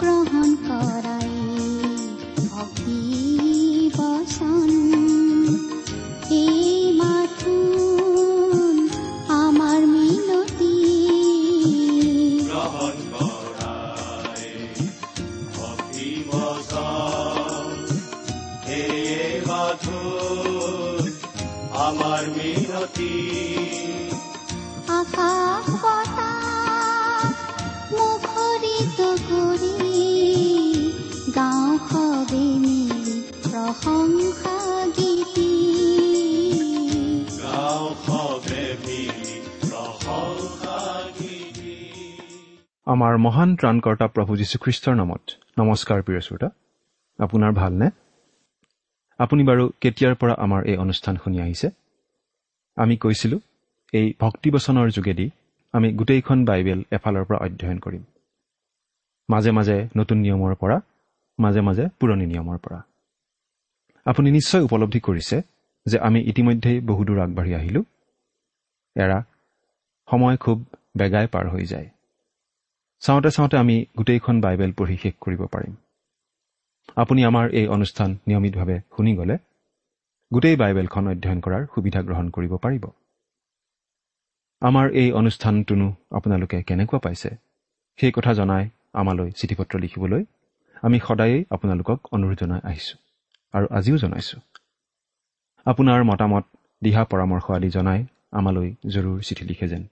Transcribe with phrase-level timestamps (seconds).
[0.00, 1.30] গ্ৰহণ কৰাই
[2.48, 3.00] ভক্তি
[3.96, 4.85] বচন
[42.96, 45.22] আমাৰ মহান ত্ৰাণকৰ্তা প্ৰভু যীশুখ্ৰীষ্টৰ নামত।
[45.58, 46.48] নমস্কাৰ প্ৰিয় শ্ৰোতা।
[47.18, 47.90] আপোনাৰ ভালনে?
[49.18, 51.70] আপুনি বাৰু কেতিয়াৰ পৰা আমাৰ এই অনুষ্ঠান শুনি আহিছে?
[52.76, 53.40] আমি কৈছিলোঁ
[53.92, 55.30] এই ভক্তিবচনৰ যোগেদি
[55.72, 58.04] আমি গোটেইখন বাইবেল এফালৰ পৰা অধ্যয়ন কৰিম।
[59.30, 60.80] মাজে মাজে নতুন নিয়মৰ পৰা
[61.38, 62.82] মাজে মাজে পুৰণি নিয়মৰ পৰা।
[64.04, 65.42] আপুনি নিশ্চয় উপলব্ধি কৰিছে
[65.86, 67.84] যে আমি ইতিমধ্যেই বহুদূৰ আগবাঢ়ি আহিলোঁ।
[68.96, 69.24] এৰা
[70.10, 71.88] সময় খুব বেগাই পাৰ হৈ যায়।
[73.02, 75.74] চাওঁতে চাওঁতে আমি গোটেইখন বাইবেল পঢ়ি শেষ কৰিব পাৰিম।
[76.96, 79.36] আপুনি আমাৰ এই অনুষ্ঠান নিয়মিতভাৱে শুনি গ'লে
[80.32, 82.84] গোটেই বাইবেলখন অধ্যয়ন কৰাৰ সুবিধা গ্ৰহণ কৰিব পাৰিব।
[84.62, 87.30] আমাৰ এই অনুষ্ঠানটোনো আপোনালোকে কেনেকুৱা পাইছে
[87.98, 90.22] সেই কথা জনাই আমালৈ চিঠি পত্ৰ লিখিবলৈ
[90.82, 92.98] আমি সদায়েই আপোনালোকক অনুৰোধ জনাই আহিছোঁ
[93.54, 94.40] আৰু আজিও জনাইছোঁ।
[95.66, 96.44] আপোনাৰ মতামত
[96.82, 99.82] দিহা পৰামৰ্শ আদি জনাই আমালৈ জৰুৰ চিঠি লিখে যেন।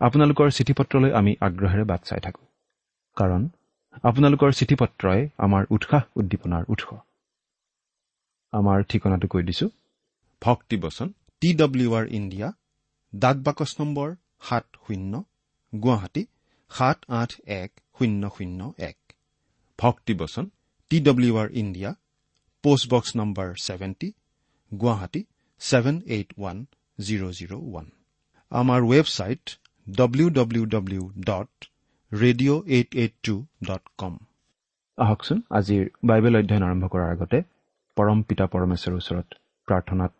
[0.00, 2.44] আপোনালোকৰ চিঠি পত্ৰলৈ আমি আগ্ৰহেৰে বাট চাই থাকোঁ।
[3.16, 3.42] কাৰণ
[4.02, 6.84] আপোনালোকৰ চিঠি পত্ৰই আমাৰ উৎসাহ উদ্দীপনাৰ উৎস।
[8.52, 9.68] আমাৰ ঠিকনাটো কৈ দিছোঁ।
[10.42, 11.08] ভক্তিবচন
[11.42, 12.48] টি ডব্লিউ আৰ ইণ্ডিয়া
[13.12, 14.08] ডাক বাকচ নম্বৰ
[14.48, 15.12] সাত শূন্য
[15.72, 16.22] গুৱাহাটী
[16.70, 18.60] সাত আঠ এক শূন্য শূন্য
[18.90, 18.98] এক।
[19.78, 20.44] ভক্তিবচন
[20.90, 21.90] T W R India
[22.64, 24.08] post box number seventy
[24.72, 25.20] Guwahati
[25.60, 26.56] seven eight one
[26.98, 27.86] zero' zero' one.
[28.52, 29.44] আমাৰ website
[29.88, 31.50] W W W dot
[32.12, 33.34] radio' eight eight two
[33.64, 34.14] dot com
[34.98, 37.38] আহকচোন আজিৰ বাইবেল অধ্যয়ন আৰম্ভ কৰাৰ আগতে
[37.96, 39.28] পৰম পিতা পৰমেশ্বৰৰ ওচৰত
[39.68, 40.14] প্ৰাৰ্থনাত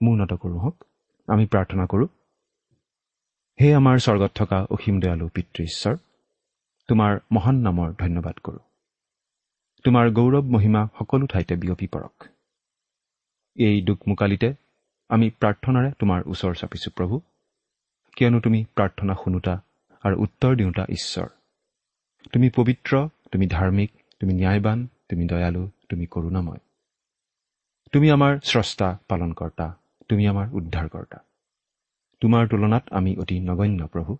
[0.00, 0.76] মূৰ্ণত কৰোঁ হওক।
[1.28, 2.08] আমি প্ৰাৰ্থনা কৰোঁ
[3.58, 5.96] হে আমাৰ স্বৰ্গত থকা অসীম দয়ালু পিতৃ ঈশ্বৰ
[6.88, 8.62] তোমাৰ মহান নামৰ ধন্যবাদ কৰোঁ।
[9.84, 12.28] তোমাৰ গৌৰৱ মহিমা সকলো ঠাইতে বিয়পি পৰক।
[13.56, 14.48] এই দুখমোকালিতে
[15.10, 17.20] আমি প্ৰাৰ্থনাৰে তোমাৰ ওচৰ চাপিছোঁ প্ৰভু।
[18.16, 19.62] কিয়নো তুমি প্ৰাৰ্থনা শুনোতা
[20.02, 21.28] আৰু উত্তৰ দিওঁতা ঈশ্বৰ।
[22.32, 23.90] তুমি পবিত্ৰ তুমি ধাৰ্মিক
[24.20, 26.58] তুমি ন্যায়বান তুমি দয়ালু তুমি কৰোণাময়।
[27.92, 29.74] তুমি আমাৰ স্ৰষ্টা পালনকৰ্তা
[30.08, 31.18] তুমি আমাৰ উদ্ধাৰকৰ্তা।
[32.20, 34.16] তোমাৰ তুলনাত আমি অতি নগণ্য প্ৰভু।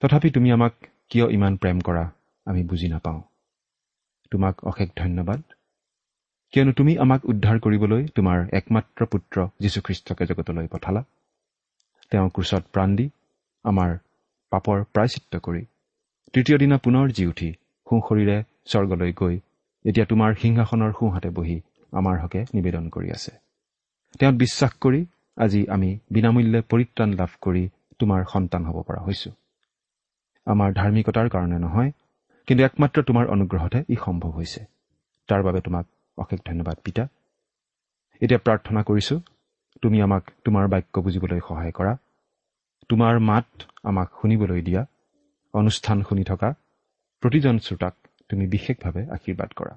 [0.00, 0.72] তথাপি তুমি আমাক
[1.08, 2.10] কিয় ইমান প্ৰেম কৰা
[2.44, 3.22] আমি বুজি নাপাওঁ।
[4.30, 5.42] তোমাক অশেষ ধন্যবাদ।
[6.52, 11.04] কিয়নো তুমি আমাক উদ্ধাৰ কৰিবলৈ তোমাৰ একমাত্ৰ পুত্ৰ যীশুখ্ৰীষ্টকে জগতলৈ পঠালা।
[12.12, 13.06] তেওঁ ক্ৰুচত প্ৰাণ দি
[13.64, 13.90] আমাৰ
[14.52, 15.62] পাপৰ প্ৰায়চিত্ৰ কৰি।
[16.34, 17.50] তৃতীয় দিনা পুনৰ জি উঠি
[17.86, 18.36] সোঁশৰীৰে
[18.66, 19.36] স্বৰ্গলৈ গৈ
[19.84, 21.56] এতিয়া তোমাৰ সিংহাসনৰ সোঁহাতে বহি
[21.92, 23.32] আমাৰ হকে নিবেদন কৰি আছে।
[24.18, 25.00] তেওঁত বিশ্বাস কৰি
[25.36, 27.62] আজি আমি বিনামূল্যে পৰিত্ৰাণ লাভ কৰি
[27.98, 29.30] তোমাৰ সন্তান হ'ব পৰা হৈছো।
[30.46, 31.90] আমাৰ ধাৰ্মিকতাৰ কাৰণে নহয়
[32.48, 34.60] কিন্তু একমাত্ৰ তোমাৰ অনুগ্ৰহতহে ই সম্ভৱ হৈছে।
[35.28, 35.86] তাৰ বাবে তোমাক
[36.18, 37.04] অশেষ ধন্যবাদ পিতা।
[38.22, 39.16] এতিয়া প্ৰাৰ্থনা কৰিছো।
[39.82, 41.96] তুমি আমাক তোমাৰ বাক্য বুজিবলৈ সহায় কৰা।
[42.88, 43.46] তোমাৰ মাত
[43.82, 44.84] আমাক শুনিবলৈ দিয়া।
[45.54, 46.54] অনুষ্ঠান শুনি থকা।
[47.20, 47.94] প্ৰতিজন শ্ৰোতাক
[48.28, 49.76] তুমি বিশেষভাৱে আশীৰ্বাদ কৰা।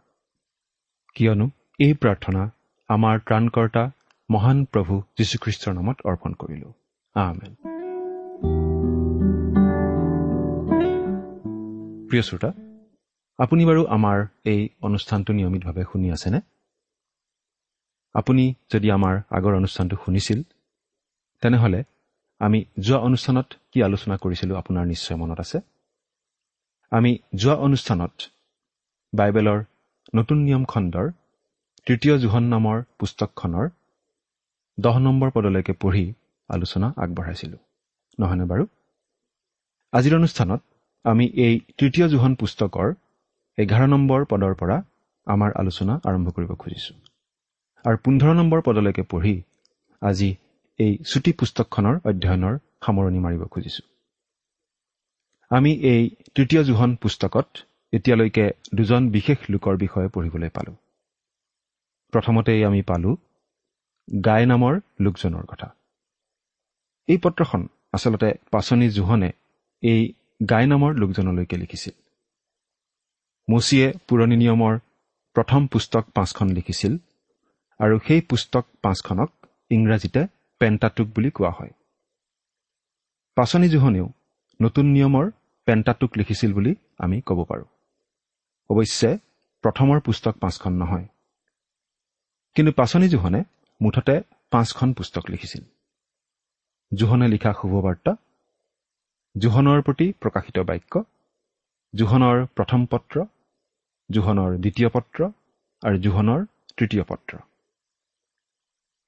[1.16, 1.50] কিয়নো
[1.80, 2.50] এই প্ৰাৰ্থনা
[2.88, 3.92] আমাৰ ত্ৰাণকৰ্তা
[4.32, 6.74] মহান প্ৰভু যীশুখ্ৰীষ্টৰ নামত অৰ্পণ কৰিলো।
[7.14, 7.56] আমেন।
[12.08, 12.54] প্ৰিয় শ্ৰোতা
[13.38, 16.42] আপুনি বাৰু আমাৰ এই অনুষ্ঠানটো নিয়মিতভাৱে শুনি আছেনে?
[18.16, 18.44] আপুনি
[18.74, 20.40] যদি আমাৰ আগৰ অনুষ্ঠানটো শুনিছিল
[21.44, 21.82] তেনেহ'লে
[22.42, 25.58] আমি যোৱা অনুষ্ঠানত কি আলোচনা কৰিছিলোঁ আপোনাৰ নিশ্চয় মনত আছে?
[26.92, 28.14] আমি যোৱা অনুষ্ঠানত
[29.14, 29.60] বাইবেলৰ
[30.16, 31.08] নতুন নিয়ম খণ্ডৰ
[31.88, 33.66] তৃতীয় জোহন নামৰ পুস্তকখনৰ
[34.80, 36.06] দহ নম্বৰ পদলৈকে পঢ়ি
[36.50, 37.62] আলোচনা আগবঢ়াইছিলোঁ।
[38.20, 38.64] নহয়নে বাৰু?
[39.94, 40.62] আজিৰ অনুষ্ঠানত
[41.06, 42.88] আমি এই তৃতীয় জোহন পুস্তকৰ
[43.58, 44.78] এঘাৰ নম্বৰ পদৰ পৰা
[45.28, 46.96] আমাৰ আলোচনা আৰম্ভ কৰিব খুজিছোঁ।
[47.86, 49.36] আৰু পোন্ধৰ নম্বৰ পদলৈকে পঢ়ি
[50.02, 50.30] আজি
[50.80, 53.86] এই চুটি পুস্তকখনৰ অধ্যয়নৰ সামৰণি মাৰিব খুজিছোঁ।
[55.52, 56.04] আমি এই
[56.36, 57.48] তৃতীয় জোহন পুস্তকত
[57.94, 58.46] এতিয়ালৈকে
[58.76, 60.76] দুজন বিশেষ লোকৰ বিষয়ে পঢ়িবলৈ পালোঁ।
[62.14, 63.16] প্ৰথমতেই আমি পালোঁ
[64.26, 65.68] গাই নামৰ লোকজনৰ কথা।
[67.08, 69.32] এই পত্ৰখন আচলতে পাচনি জোহনে
[69.84, 70.02] এই
[70.50, 71.96] গাই নামৰ লোকজনলৈকে লিখিছিল।
[73.48, 74.74] মচিয়ে পুৰণি নিয়মৰ
[75.36, 76.98] প্ৰথম পুস্তক পাঁচখন লিখিছিল।
[77.80, 79.32] আৰু সেই পুস্তক পাঁচখনক
[79.70, 80.28] ইংৰাজীতে
[80.60, 81.74] পেণ্টাটুক বুলি কোৱা হয়।
[83.36, 84.08] পাচনি জোহনেও
[84.62, 85.32] নতুন নিয়মৰ
[85.66, 87.66] পেণ্টাটুক লিখিছিল বুলি আমি ক'ব পাৰোঁ।
[88.70, 89.18] অৱশ্যে
[89.62, 91.08] প্ৰথমৰ পুস্তক পাঁচখন নহয়।
[92.56, 93.44] কিন্তু পাচনি জোহনে
[93.82, 94.22] মুঠতে
[94.52, 95.64] পাঁচখন পুস্তক লিখিছিল।
[96.94, 98.16] জোহনে লিখা শুভবাৰ্তা
[99.38, 101.04] জোহনৰ প্ৰতি প্ৰকাশিত বাক্য
[101.94, 103.26] জোহনৰ প্ৰথম পত্ৰ
[104.12, 105.20] জোহনৰ দ্বিতীয় পত্ৰ
[105.82, 106.46] আৰু জোহনৰ
[106.78, 107.38] তৃতীয় পত্ৰ।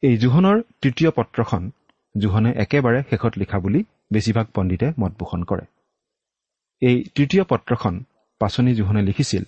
[0.03, 1.63] এই জোহনৰ তৃতীয় পত্ৰখন
[2.15, 3.79] জোহনে একেবাৰে শেষত লিখা বুলি
[4.13, 5.65] বেছিভাগ পণ্ডিতে মত পোষণ কৰে।
[6.81, 7.95] এই তৃতীয় পত্ৰখন
[8.41, 9.43] পাচনি জোহনে লিখিছিল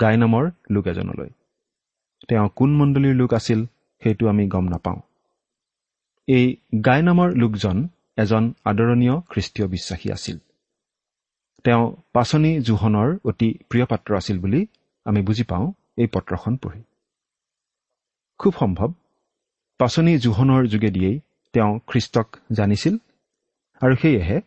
[0.00, 1.30] গাই নামৰ লোক এজনলৈ।
[2.28, 3.60] তেওঁ কোন মণ্ডলীৰ লোক আছিল
[4.02, 5.00] সেইটো আমি গম নাপাওঁ।
[6.28, 6.46] এই
[6.84, 7.76] গাই নামৰ লোকজন
[8.16, 10.38] এজন আদৰণীয় খ্ৰীষ্টীয় বিশ্বাসী আছিল।
[11.64, 14.60] তেওঁ পাচনি জোহনৰ অতি প্ৰিয় পাত্ৰ আছিল বুলি
[15.06, 15.66] আমি বুজি পাওঁ
[15.96, 16.82] এই পত্ৰখন পঢ়ি।
[18.40, 18.90] খুব সম্ভৱ
[19.80, 21.20] পাচনি জোহনৰ যোগেদিয়েই
[21.54, 22.94] তেওঁ খ্ৰীষ্টক জানিছিল
[23.82, 24.40] আৰু সেয়েহে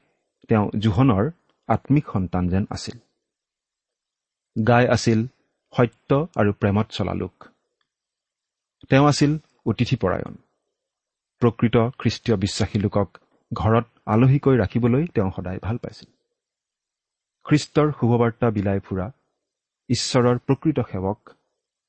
[0.47, 1.23] তেওঁ জোহনৰ
[1.67, 2.97] আত্মিক সন্তান যেন আছিল।
[4.67, 5.19] গাই আছিল
[5.73, 7.35] সত্য আৰু প্ৰেমত চলা লোক।
[8.89, 9.31] তেওঁ আছিল
[9.65, 10.35] অতিথিপৰায়ণ।
[11.41, 13.09] প্ৰকৃত খ্ৰীষ্টীয় বিশ্বাসী লোকক
[13.53, 16.09] ঘৰত আলহীকৈ ৰাখিবলৈ তেওঁ সদায় ভাল পাইছিল।
[17.45, 19.11] খ্ৰীষ্টৰ শুভবাৰ্তা বিলাই ফুৰা
[19.89, 21.19] ঈশ্বৰৰ প্ৰকৃত সেৱক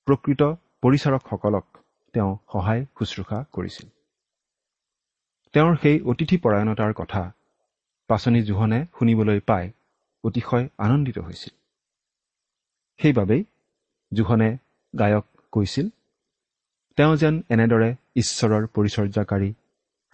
[0.07, 0.43] প্ৰকৃত
[0.83, 1.74] পৰিচাৰকসকলক
[2.15, 3.89] তেওঁ সহায় শুশ্ৰূষা কৰিছিল।
[5.55, 7.23] তেওঁৰ সেই অতিথি পৰায়ণতাৰ কথা
[8.11, 9.65] পাচনি জোহনে শুনিবলৈ পাই
[10.25, 11.55] অতিশয় আনন্দিত হৈছিল।
[13.01, 13.43] সেইবাবেই
[14.13, 14.51] জোহনে
[14.95, 15.87] গায়ক কৈছিল
[16.99, 19.51] তেওঁ যেন এনেদৰে ঈশ্বৰৰ পৰিচৰ্যাকাৰী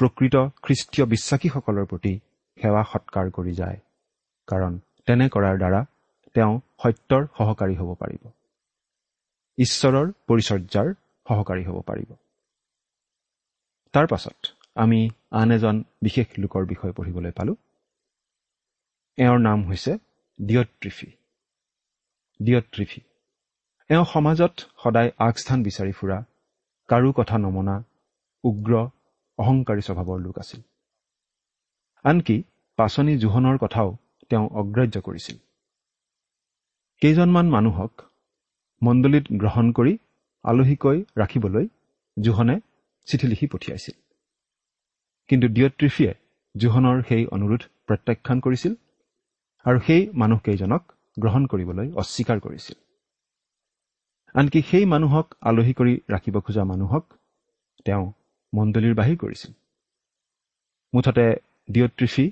[0.00, 2.12] প্ৰকৃত খ্ৰীষ্টীয় বিশ্বাসীসকলৰ প্ৰতি
[2.58, 3.78] সেৱা সৎকাৰ কৰি যায়
[4.48, 4.72] কাৰণ
[5.06, 5.80] তেনে কৰাৰ দ্বাৰা
[6.34, 8.22] তেওঁ সত্যৰ সহকাৰী হ'ব পাৰিব।
[9.58, 10.88] ঈশ্বৰৰ পৰিচৰ্যাৰ
[11.30, 12.10] সহকাৰী হ'ব পাৰিব।
[13.94, 14.38] তাৰ পাছত
[14.74, 15.00] আমি
[15.30, 17.56] আন এজন বিশেষ লোকৰ বিষয়ে পঢ়িবলৈ পালোঁ।
[19.18, 19.92] এওঁৰ নাম হৈছে
[20.38, 21.08] ডিঅ'ট্ৰিফি
[22.40, 23.00] ডিঅ'ট্ৰিফি
[23.90, 26.18] এওঁ সমাজত সদায় আগস্থান বিচাৰি ফুৰা
[26.88, 27.76] কাৰো কথা নমনা
[28.44, 28.72] উগ্ৰ
[29.38, 30.60] অহংকাৰী স্বভাৱৰ লোক আছিল।
[32.04, 32.36] আনকি
[32.78, 33.88] পাচনি জোহনৰ কথাও
[34.30, 35.36] তেওঁ অগ্ৰাহ্য কৰিছিল।
[37.02, 37.92] কেইজনমান মানুহক
[38.82, 39.92] মণ্ডলীত গ্ৰহণ কৰি
[40.44, 41.66] আলহীকৈ ৰাখিবলৈ
[42.16, 42.60] জোহনে
[43.08, 43.96] চিঠি লিখি পঠিয়াইছিল।
[45.28, 46.12] কিন্তু ডিঅ'ট্ৰিফিয়ে
[46.56, 48.74] জোহনৰ সেই অনুৰোধ প্ৰত্যাখ্যান কৰিছিল
[49.64, 50.82] আৰু সেই মানুহকেইজনক
[51.18, 52.76] গ্ৰহণ কৰিবলৈ অস্বীকাৰ কৰিছিল।
[54.34, 57.04] আনকি সেই মানুহক আলহী কৰি ৰাখিব খোজা মানুহক
[57.84, 58.12] তেওঁ
[58.54, 59.52] মণ্ডলীৰ বাহিৰ কৰিছিল।
[60.94, 61.26] মুঠতে
[61.70, 62.26] ডিঅ'ট্ৰিফি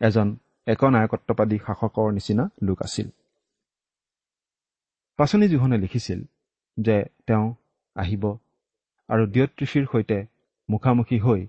[0.00, 3.10] এজন একনায়কত্ববাদী শাসকৰ নিচিনা লোক আছিল।
[5.16, 6.20] পাচনি জোহনে লিখিছিল
[6.76, 7.46] যে তেওঁ
[7.96, 8.24] আহিব।
[9.08, 10.18] আৰু ডিঅ'ট্ৰিফিৰ সৈতে
[10.68, 11.40] মুখামুখি হৈ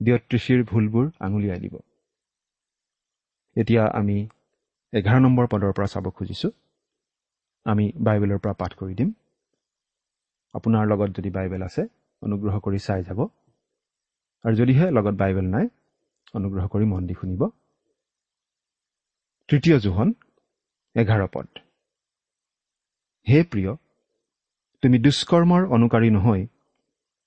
[0.00, 1.74] ডিঅ'ট্ৰিফিৰ ভুলবোৰ আঙুলিয়াই দিব।
[3.56, 4.16] এতিয়া আমি
[4.92, 6.50] এঘাৰ নম্বৰ পদৰ পৰা চাব খুজিছোঁ।
[7.66, 9.10] আমি বাইবেলৰ পৰা পাঠ কৰি দিম।
[10.54, 11.82] আপোনাৰ লগত যদি বাইবেল আছে
[12.22, 13.20] অনুগ্ৰহ কৰি চাই যাব।
[14.44, 15.66] আৰু যদিহে লগত বাইবেল নাই
[16.34, 17.42] অনুগ্ৰহ কৰি মন দি শুনিব।
[19.48, 20.08] তৃতীয় জোহন
[20.96, 21.48] এঘাৰ পদ।
[23.26, 23.72] হে প্ৰিয়
[24.82, 26.46] তুমি দুষ্কৰ্মৰ অনুকাৰী নহৈ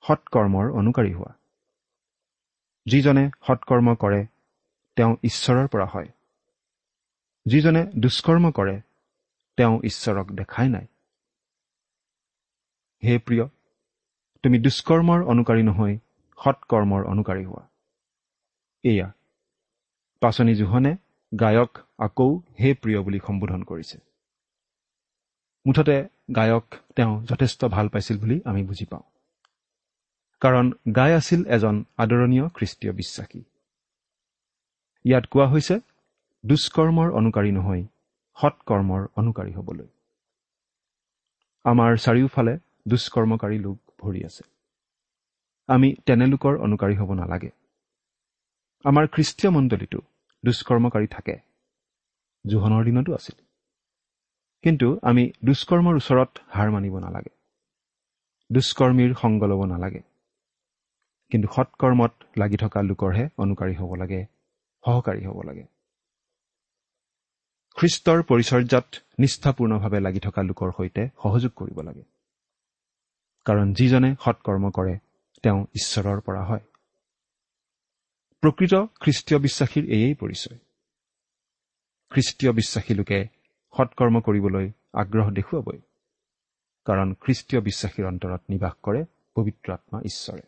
[0.03, 1.33] সৎকৰ্মৰ অনুকাৰী হোৱা।
[2.85, 4.25] যিজনে সৎকৰ্ম কৰে
[4.95, 6.09] তেওঁ ঈশ্বৰৰ পৰা হয়।
[7.45, 8.81] যিজনে দুষ্কৰ্ম কৰে
[9.57, 10.85] তেওঁ ঈশ্বৰক দেখাই নাই।
[13.03, 13.45] হে প্ৰিয়
[14.43, 15.97] তুমি দুষ্কৰ্মৰ অনুকাৰী নহৈ
[16.43, 17.63] সৎকৰ্মৰ অনুকাৰী হোৱা।
[18.83, 19.07] এয়া
[20.21, 20.97] পাচনি জোহনে
[21.39, 23.97] গায়ক আকৌ হে প্ৰিয় বুলি সম্বোধন কৰিছে।
[25.65, 26.65] মুঠতে গায়ক
[26.95, 29.03] তেওঁ যথেষ্ট ভাল পাইছিল বুলি আমি বুজি পাওঁ।
[30.41, 33.43] কাৰণ গাই আছিল এজন আদৰণীয় খ্ৰীষ্টীয় বিশ্বাসী।
[35.05, 35.79] ইয়াত কোৱা হৈছে
[36.45, 37.83] দুষ্কৰ্মৰ অনুকাৰী নহয়
[38.37, 39.87] সৎকৰ্মৰ অনুকাৰী হ'বলৈ।
[41.65, 44.43] আমাৰ চাৰিওফালে দুষ্কৰ্মকাৰী লোক ভৰি আছে।
[45.67, 47.49] আমি তেনে লোকৰ অনুকাৰী হ'ব নালাগে।
[48.83, 49.99] আমাৰ খ্ৰীষ্টীয় মণ্ডলীটো
[50.43, 51.35] দুষ্কৰ্মকাৰী থাকে।
[52.45, 53.45] জোহনৰ দিনতো আছিল।
[54.65, 57.29] কিন্তু আমি দুষ্কৰ্মৰ ওচৰত হাৰ মানিব নালাগে।
[58.51, 60.01] দুষ্কৰ্মীৰ সংগ ল'ব নালাগে।
[61.31, 64.25] কিন্তু সৎকৰ্মত লাগি থকা লোকৰহে অনুকাৰী হ'ব লাগে
[64.85, 65.63] সহকাৰী হ'ব লাগে।
[67.77, 68.87] খ্ৰীষ্টৰ পৰিচৰ্যাত
[69.19, 72.03] নিষ্ঠাপূৰ্ণভাৱে লাগি থকা লোকৰ সৈতে সহযোগ কৰিব লাগে।
[73.45, 74.95] কাৰণ যিজনে সৎকৰ্ম কৰে
[75.43, 76.63] তেওঁ ঈশ্বৰৰ পৰা হয়।
[78.41, 80.57] প্ৰকৃত খ্ৰীষ্টীয় বিশ্বাসীৰ এয়েই পৰিচয়।
[82.09, 83.34] খ্ৰীষ্টীয় বিশ্বাসী লোকে
[83.75, 85.79] সৎকৰ্ম কৰিবলৈ আগ্ৰহ দেখুৱাবই।
[86.85, 89.05] কাৰণ খ্ৰীষ্টীয় বিশ্বাসীৰ অন্তৰত নিবাস কৰে
[89.35, 90.41] পবিত্ৰ আত্মা ঈশ্বৰে।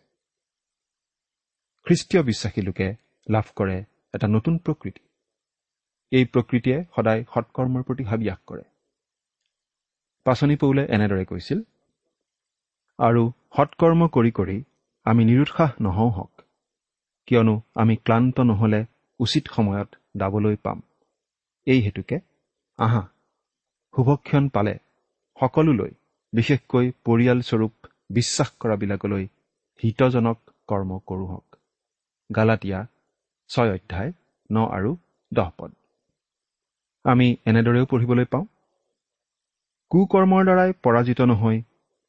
[1.86, 2.96] খ্ৰীষ্টীয় বিশ্বাসী লোকে
[3.29, 5.03] লাভ কৰে এটা নতুন প্ৰকৃতি।
[6.12, 8.63] এই প্ৰকৃতিয়ে সদায় সৎকৰ্মৰ প্ৰতি হাবিয়াস কৰে।
[10.25, 11.60] পাচনি পৌলে এনেদৰে কৈছিল
[13.00, 14.63] আৰু সৎকৰ্ম কৰি কৰি
[15.05, 16.41] আমি নিৰুৎসাহ নহওঁ হওক
[17.27, 18.86] কিয়নো আমি ক্লান্ত নহ'লে
[19.19, 20.81] উচিত সময়ত দাবলৈ পাম।
[21.65, 22.19] এই হেতুকে
[22.77, 23.16] আহা।
[23.98, 24.74] শুভক্ষণ পালে।
[25.38, 25.92] সকলোলৈ
[26.34, 27.74] বিশেষকৈ পৰিয়ালস্বৰূপ
[28.10, 29.24] বিশ্বাস কৰাবিলাকলৈ
[29.84, 30.38] হিতজনক
[30.68, 31.48] কৰ্ম কৰোঁ হওক
[32.30, 32.80] গালাটীয়া
[33.50, 34.12] ছয় অধ্যায়
[34.50, 34.92] ন আৰু
[35.34, 35.72] দহ পদ।
[37.06, 38.46] আমি এনেদৰেও পঢ়িবলৈ পাওঁ
[39.92, 41.60] কুকৰ্মৰ দ্বাৰাই পৰাজিত নহয়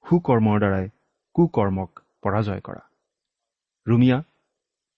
[0.04, 0.86] সুকৰ্মৰ দ্বাৰাই
[1.34, 1.90] কুকৰ্মক
[2.22, 2.82] পৰাজয় কৰা।
[3.86, 4.18] ৰুমিয়া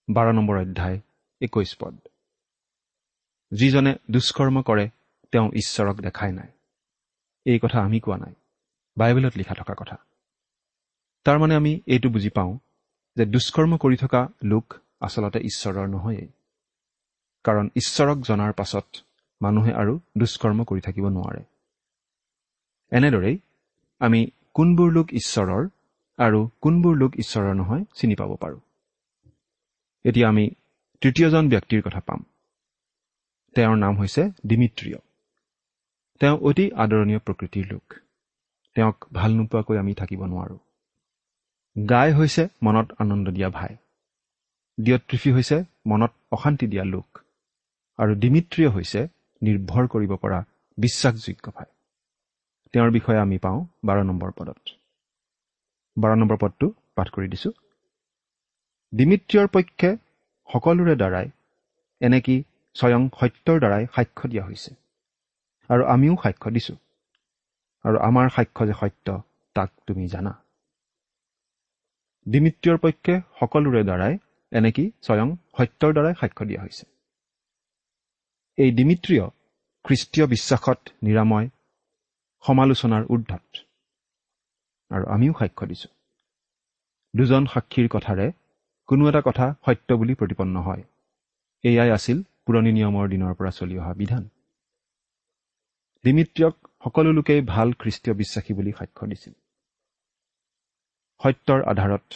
[0.08, 0.98] বাৰ নম্বৰ অধ্যায়
[1.40, 1.94] একৈশ পদ।
[3.52, 4.86] যিজনে দুষ্কৰ্ম কৰে
[5.32, 6.50] তেওঁ ঈশ্বৰক দেখাই নাই।
[7.44, 8.34] এই কথা আমি কোৱা নাই।
[8.96, 9.96] বাইবেলত লিখা থকা কথা।
[11.24, 12.58] তাৰমানে আমি এইটো বুজি পাওঁ
[13.16, 16.28] যে দুষ্কৰ্ম কৰি থকা লোক আচলতে ঈশ্বৰৰ নহয়েই।
[17.44, 18.86] কাৰণ ঈশ্বৰক জনাৰ পাছত
[19.42, 21.42] মানুহে আৰু দুষ্কৰ্ম কৰি থাকিব নোৱাৰে।
[22.90, 23.38] এনেদৰেই
[23.98, 25.68] আমি কোনবোৰ লোক ঈশ্বৰৰ
[26.18, 28.60] আৰু কোনবোৰ লোক ঈশ্বৰৰ নহয় চিনি পাব পাৰোঁ।
[30.04, 30.50] এতিয়া আমি
[31.00, 32.24] তৃতীয়জন ব্যক্তিৰ কথা পাম।
[33.54, 34.98] তেওঁৰ নাম হৈছে ডিমিত্ৰিয়
[36.20, 37.94] তেওঁ অতি আদৰণীয় প্ৰকৃতিৰ লোক।
[38.74, 40.58] তেওঁক ভাল নোপোৱাকৈ আমি থাকিব নোৱাৰোঁ।
[41.88, 43.76] গাই হৈছে মনত আনন্দ দিয়া ভাই।
[44.78, 47.18] দিয়ত্ৰিফি হৈছে মনত অশান্তি দিয়া লোক।
[47.98, 49.08] আৰু ডিমিত্ৰিয় হৈছে
[49.42, 50.44] নিৰ্ভৰ কৰিব পৰা
[50.78, 51.68] বিশ্বাসযোগ্য ভাই।
[52.72, 54.60] তেওঁৰ বিষয়ে আমি পাওঁ বাৰ নম্বৰ পদত।
[55.96, 57.50] বাৰ নম্বৰ পদটো পাঠ কৰি দিছো।
[58.94, 59.90] ডিমিত্ৰিয়ৰ পক্ষে
[60.48, 61.26] সকলোৰে দ্বাৰাই
[62.00, 62.42] এনেকি
[62.74, 64.79] স্বয়ং সত্যৰ দ্বাৰাই সাক্ষ্য দিয়া হৈছে।
[65.70, 66.74] আৰু আমিও সাক্ষ্য দিছো।
[67.84, 69.06] আৰু আমাৰ সাক্ষ্য যে সত্য
[69.56, 70.32] তাক তুমি জানা।
[72.26, 74.14] ডিমিত্ৰিয়ৰ পক্ষে সকলোৰে দ্বাৰাই
[74.52, 76.84] এনেকি স্বয়ং সত্যৰ দ্বাৰাই সাক্ষ্য দিয়া হৈছে।
[78.58, 79.24] এই ডিমিত্ৰিয়
[79.84, 81.46] খ্ৰীষ্টীয় বিশ্বাসত নিৰাময়
[82.44, 83.46] সমালোচনাৰ ঊৰ্ধত
[84.90, 85.88] আৰু আমিও সাক্ষ্য দিছো।
[87.14, 88.26] দুজন সাক্ষীৰ কথাৰে
[88.88, 90.82] কোনো এটা কথা সত্য বুলি প্ৰতিপন্ন হয়।
[91.64, 94.28] এয়াই আছিল পুৰণি নিয়মৰ দিনৰ পৰা চলি অহা বিধান।
[96.04, 96.54] ডিমিত্ৰিয়ক
[96.84, 99.32] সকলো লোকেই ভাল খ্ৰীষ্টীয় বিশ্বাসী বুলি সাক্ষ্য দিছিল।
[101.20, 102.06] সত্যৰ আধাৰত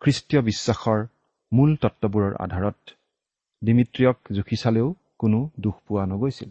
[0.00, 1.06] খ্ৰীষ্টীয় বিশ্বাসৰ
[1.52, 2.78] মূল তত্ববোৰৰ আধাৰত
[3.64, 6.50] ডিমিত্ৰিয়ক জুখি চালেও কোনো দুখ পোৱা নগৈছিল।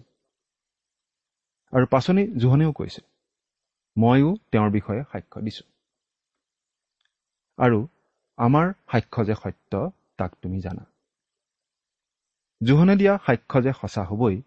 [1.73, 3.01] আৰু পাচনি জোহনেও কৈছে
[3.97, 5.65] ময়ো তেওঁৰ বিষয়ে সাক্ষ্য দিছো।
[7.57, 7.87] আৰু
[8.37, 10.85] আমাৰ সাক্ষ্য যে সত্য তাক তুমি জানা।
[12.63, 14.41] জোহনে দিয়া সাক্ষ্য যে সঁচা হ'বই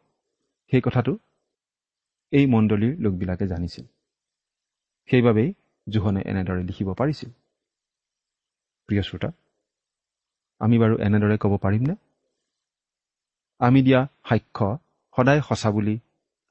[0.71, 1.19] সেই কথাটো
[2.35, 3.85] এই মণ্ডলীৰ লোকবিলাকে জানিছিল।
[5.09, 5.49] সেইবাবেই
[5.87, 7.31] জোহনে এনেদৰে লিখিব পাৰিছিল।
[8.89, 9.31] প্ৰিয় শ্ৰোতা
[10.61, 11.95] আমি বাৰু এনেদৰে ক'ব পাৰিমনে?
[13.61, 14.69] আমি দিয়া সাক্ষ্য
[15.17, 15.95] সদায় সঁচা বুলি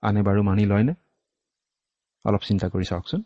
[0.03, 0.93] আনে বাৰু মানি লয়নে?
[2.25, 3.21] অলপ চিন্তা কৰি চাওকচোন।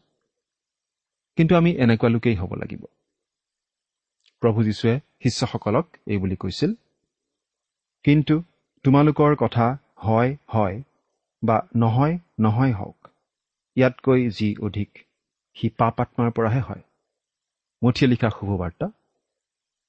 [1.38, 2.84] কিন্তু আমি এনেকুৱা লোকেই হ'ব লাগিব।
[4.42, 6.72] প্ৰভু যীশুৱে শিষ্যসকলক এই বুলি কৈছিল
[8.06, 8.36] কিন্তু
[8.86, 9.66] তোমালোকৰ কথা
[9.98, 10.78] হয় হয়
[11.44, 13.00] বা নহয় নহয় হওক
[13.77, 14.91] ইয়াতকৈ যি অধিক
[15.56, 16.84] সি পাপ আত্মাৰ পৰাহে হয়।
[17.84, 18.88] মঠিয়ে লিখা শুভবাৰ্তা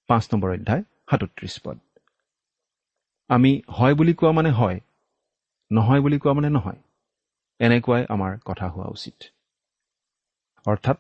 [0.09, 1.79] পাঁচ নম্বৰ অধ্যায় সাতত্ৰিছ পদ।
[3.31, 4.79] আমি হয় বুলি কোৱা মানে হয়
[5.71, 6.81] নহয় বুলি কোৱা মানে নহয়
[7.61, 9.19] এনেকুৱাই আমাৰ কথা হোৱা উচিত।
[10.67, 10.99] অৰ্থাৎ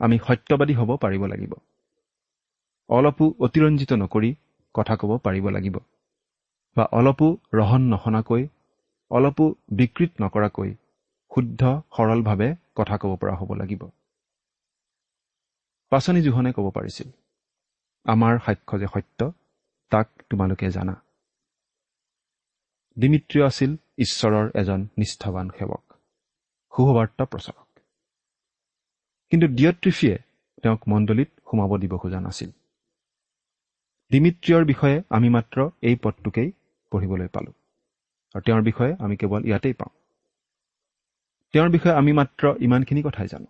[0.00, 1.52] আমি সত্যবাদী হ'ব পাৰিব লাগিব।
[2.90, 4.30] অলপো অতিৰঞ্জিত নকৰি
[4.74, 5.76] কথা ক'ব পাৰিব লাগিব।
[6.76, 8.42] বা অলপো ৰহন নশনাকৈ
[9.10, 10.70] অলপো বিকৃত নকৰাকৈ
[11.30, 11.62] শুদ্ধ
[11.96, 13.82] সৰলভাৱে কথা ক'ব পৰা হ'ব লাগিব।
[15.92, 17.08] পাচনি জোহনে ক'ব পাৰিছিল
[18.06, 19.20] আমাৰ সাক্ষ্য যে সত্য
[19.92, 20.94] তাক তোমালোকে জানা।
[22.96, 25.84] ডিমিত্ৰিয় আছিল ঈশ্বৰৰ এজন নিষ্ঠাবান সেৱক
[26.72, 27.68] সুভবাৰ্তা প্ৰচাৰক।
[29.32, 30.16] কিন্তু ডিয়ট্ৰিফিয়ে
[30.62, 32.50] তেওঁক মণ্ডলীত সোমাব দিব খোজা নাছিল।
[34.10, 36.48] ডিমিত্ৰিয়ৰ বিষয়ে আমি মাত্ৰ এই পদটোকেই
[36.92, 37.57] পঢ়িবলৈ পালোঁ।
[38.34, 39.92] আৰু তেওঁৰ বিষয়ে আমি কেৱল ইয়াতেই পাওঁ।
[41.52, 43.46] তেওঁৰ বিষয়ে আমি মাত্ৰ ইমানখিনি কথাই জানো।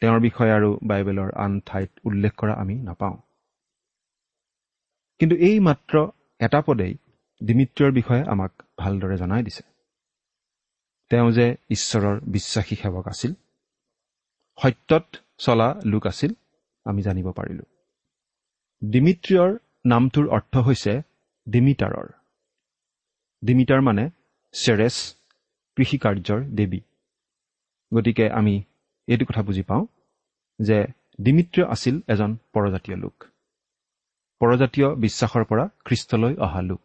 [0.00, 3.16] তেওঁৰ বিষয়ে আৰু বাইবেলৰ আন ঠাইত উল্লেখ কৰা আমি নাপাওঁ।
[5.18, 6.06] কিন্তু এই মাত্ৰ
[6.40, 6.94] এটা পদেই
[7.42, 9.62] ডিমিত্ৰৰ বিষয়ে আমাক ভালদৰে জনাই দিছে।
[11.10, 13.34] তেওঁ যে ঈশ্বৰৰ বিশ্বাসী সেৱক আছিল
[14.62, 16.32] সত্যত চলা লোক আছিল
[16.84, 17.64] আমি জানিব পাৰিলো।
[18.84, 21.02] ডিমিত্ৰিয়ৰ নামটোৰ অৰ্থ হৈছে
[21.48, 22.21] ডিমিটাৰৰ
[23.42, 24.04] ডিমিটাৰ মানে
[24.54, 24.96] চেৰেছ
[25.76, 26.80] কৃষিকাৰ্যৰ দেৱী।
[27.92, 28.54] গতিকে আমি
[29.08, 29.84] এইটো কথা বুজি পাওঁ
[30.58, 30.78] যে
[31.18, 33.16] ডিমিত্ৰিয় আছিল এজন পৰজাতীয় লোক।
[34.40, 36.82] পৰজাতীয় বিশ্বাসৰ পৰা খ্ৰীষ্টলৈ অহা লোক।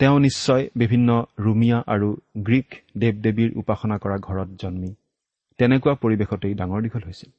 [0.00, 1.08] তেওঁ নিশ্চয় বিভিন্ন
[1.38, 2.68] ৰুমিয়া আৰু গ্ৰীক
[2.98, 4.90] দেৱ দেৱীৰ উপাসনা কৰা ঘৰত জন্মি
[5.58, 7.30] তেনেকুৱা পৰিৱেশতেই ডাঙৰ দীঘল হৈছিল।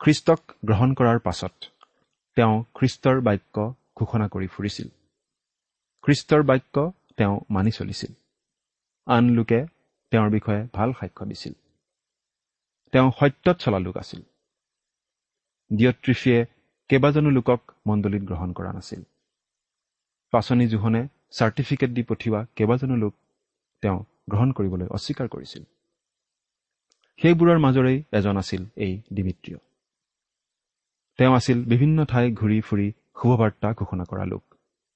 [0.00, 1.54] খ্ৰীষ্টক গ্ৰহণ কৰাৰ পাছত
[2.36, 3.56] তেওঁ খ্ৰীষ্টৰ বাক্য
[3.96, 4.88] ঘোষণা কৰি ফুৰিছিল।
[6.04, 8.12] খ্ৰীষ্টৰ বাক্য তেওঁ মানি চলিছিল।
[9.06, 9.66] আন লোকে
[10.10, 11.52] তেওঁৰ বিষয়ে ভাল সাক্ষ্য দিছিল।
[12.92, 14.22] তেওঁ সত্যত চলা লোক আছিল।
[15.72, 16.46] ডিয়ট্ৰিফিয়ে
[16.88, 19.02] কেইবাজনো লোকক মণ্ডলীত গ্ৰহণ কৰা নাছিল।
[20.30, 23.14] পাচনি জোহনে চাৰ্টিফিকেট দি পঠিওৱা কেইবাজনো লোক
[23.80, 25.64] তেওঁ গ্ৰহণ কৰিবলৈ অস্বীকাৰ কৰিছিল।
[27.16, 29.58] সেইবোৰৰ মাজৰেই এজন আছিল এই ডিমিত্ৰিয়
[31.16, 32.92] তেওঁ আছিল বিভিন্ন ঠাই ঘূৰি ফুৰি
[33.22, 34.53] শুভবাৰ্তা ঘোষণা কৰা লোক।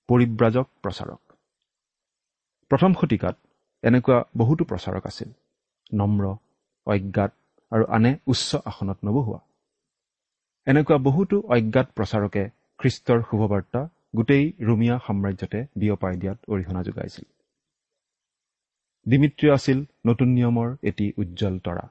[0.09, 1.21] পৰিব্ৰাজক প্ৰচাৰক।
[2.71, 3.37] প্ৰথম শতিকাত
[3.83, 5.29] এনেকুৱা বহুতো প্ৰচাৰক আছিল।
[5.94, 6.25] নম্ৰ
[6.87, 7.33] অজ্ঞাত
[7.73, 9.40] আৰু আনে উচ্চ আসনত নবহোৱা।
[10.66, 12.42] এনেকুৱা বহুতো অজ্ঞাত প্ৰচাৰকে
[12.79, 13.81] খ্ৰীষ্টৰ শুভবাৰ্তা
[14.16, 17.27] গোটেই ৰোমিয়া সাম্ৰাজ্যতে বিয়পাই দিয়াত অৰিহণা যোগাইছিল।
[19.07, 21.85] ডিমিত্ৰিয় আছিল নতুন নিয়মৰ এটি উজ্জ্বল তৰা।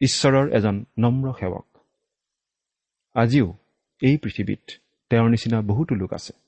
[0.00, 1.66] ঈশ্বৰৰ এজন নম্ৰ সেৱক।
[3.14, 3.48] আজিও
[4.02, 4.64] এই পৃথিৱীত
[5.10, 6.43] তেওঁৰ নিচিনা বহুতো লোক আছে।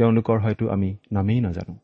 [0.00, 1.74] তেওঁলোকৰ হয়তো আমি নামেই নাজানো।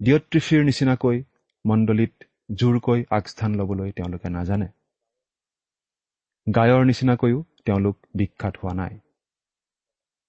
[0.00, 1.22] ডিয়ট্ৰিফিৰ নিচিনাকৈ
[1.66, 4.66] মণ্ডলীত জোৰকৈ আগস্থান ল'বলৈ তেওঁলোকে নাজানে।
[6.54, 8.98] গায়ৰ নিচিনাকৈও তেওঁলোক বিখ্যাত হোৱা নাই।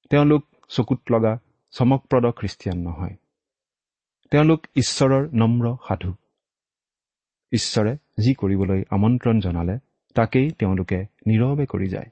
[0.10, 1.40] তেওঁলোক চকুত লগা
[1.72, 3.16] চমকপ্ৰদ খ্ৰীষ্টিয়ান নহয়।
[4.32, 6.14] তেওঁলোক ঈশ্বৰৰ নম্ৰ সাধু।
[7.52, 9.80] ঈশ্বৰে যি কৰিবলৈ আমন্ত্ৰণ জনালে
[10.16, 12.10] তাকেই তেওঁলোকে নীৰৱে কৰি যায়।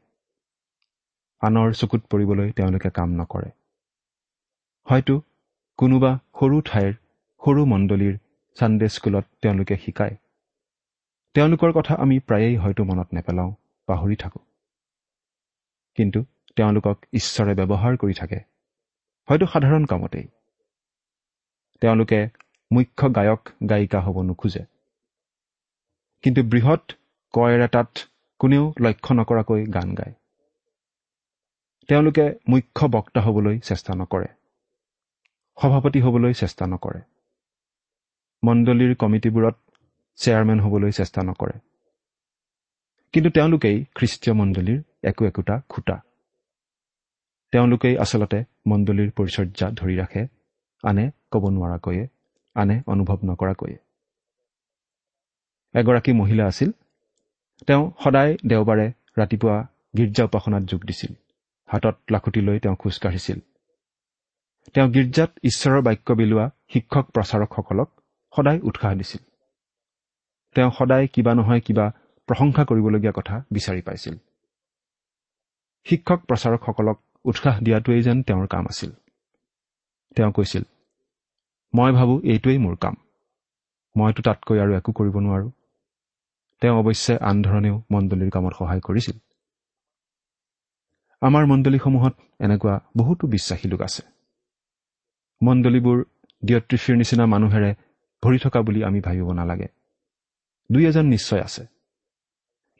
[1.42, 3.61] আনৰ চকুত পৰিবলৈ তেওঁলোকে কাম নকৰে।
[4.92, 5.22] হয়তো
[5.78, 6.94] কোনোবা সৰু ঠাইৰ
[7.46, 8.18] সৰু মণ্ডলীৰ
[8.60, 10.16] ছানডে স্কুলত তেওঁলোকে শিকায়।
[11.34, 13.54] তেওঁলোকৰ কথা আমি প্ৰায়েই হয়তো মনত নেপেলাওঁ
[13.86, 14.42] পাহৰি থাকোঁ।
[15.96, 16.26] কিন্তু
[16.56, 18.40] তেওঁলোকক ঈশ্বৰে ব্যৱহাৰ কৰি থাকে
[19.30, 20.28] হয়তো সাধাৰণ কামতেই।
[21.82, 22.30] তেওঁলোকে
[22.72, 24.66] মুখ্য গায়ক গায়িকা হ'ব নোখোজে।
[26.22, 26.94] কিন্তু বৃহৎ
[27.34, 27.98] কয়ৰ এটাত
[28.40, 30.14] কোনেও লক্ষ্য নকৰাকৈ গান গায়।
[31.88, 34.41] তেওঁলোকে মুখ্য বক্তা হ'বলৈ চেষ্টা নকৰে।
[35.58, 37.02] সভাপতি হ'বলৈ চেষ্টা নকৰে।
[38.44, 39.56] মণ্ডলীৰ কমিটিবোৰত
[40.16, 41.60] চেয়াৰমেন হ'বলৈ চেষ্টা নকৰে।
[43.14, 45.98] কিন্তু তেওঁলোকেই খ্ৰীষ্টীয় মণ্ডলীৰ একো একোটা খুটা।
[47.52, 50.28] তেওঁলোকেই আচলতে মণ্ডলীৰ পৰিচৰ্যা ধৰি ৰাখে
[50.84, 52.08] আনে ক'ব নোৱাৰাকৈয়ে
[52.56, 53.78] আনে অনুভৱ নকৰাকৈয়ে।
[55.80, 56.72] এগৰাকী মহিলা আছিল।
[57.68, 58.88] তেওঁ সদায় দেওবাৰে
[59.18, 61.14] ৰাতিপুৱা গীৰ্জা উপাসনাত যোগ দিছিল।
[61.70, 63.40] হাতত লাখুটি লৈ তেওঁ খোজকাঢ়িছিল
[64.70, 67.90] তেওঁ গীৰ্জাত ঈশ্বৰৰ বাক্য বিলোৱা শিক্ষক প্ৰচাৰকসকলক
[68.34, 69.22] সদায় উৎসাহ দিছিল।
[70.56, 71.86] তেওঁ সদায় কিবা নহয় কিবা
[72.28, 74.16] প্ৰশংসা কৰিবলগীয়া কথা বিচাৰি পাইছিল।
[75.86, 78.92] শিক্ষক প্ৰচাৰকসকলক উৎসাহ দিয়াটোৱেই যেন তেওঁৰ কাম আছিল।
[80.16, 80.64] তেওঁ কৈছিল
[81.74, 82.96] মই ভাবোঁ এইটোৱেই মোৰ কাম।
[83.98, 85.52] মইতো তাতকৈ আৰু একো কৰিব নোৱাৰোঁ।
[86.62, 89.18] তেওঁ অৱশ্যে আন ধৰণেও মণ্ডলীৰ কামত সহায় কৰিছিল।
[91.22, 94.21] আমাৰ মণ্ডলীসমূহত এনেকুৱা বহুতো বিশ্বাসী লোক আছে।
[95.42, 95.98] মণ্ডলীবোৰ
[96.44, 97.72] ডিয়ট্ৰিফিৰ নিচিনা মানুহেৰে
[98.24, 99.68] ভৰি থকা বুলি আমি ভাবিব নালাগে।
[100.70, 101.64] দুই এজন নিশ্চয় আছে।